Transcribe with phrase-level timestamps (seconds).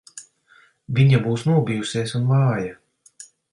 [0.99, 2.75] Viņa būs nobijusies un vāja.